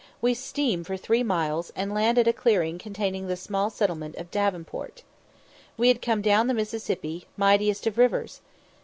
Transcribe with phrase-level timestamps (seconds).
[0.19, 4.31] We steam for three miles, and land at a clearing containing the small settlement of
[4.31, 5.03] Davenport.
[5.77, 8.41] We had come down the Mississippi, mightiest of rivers!